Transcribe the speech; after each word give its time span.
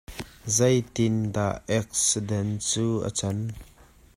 Zei 0.55 0.77
tiin 0.93 1.17
dah 1.35 1.55
eksidenh 1.77 2.53
cu 2.69 2.85
a 3.07 3.09
cang? 3.19 3.43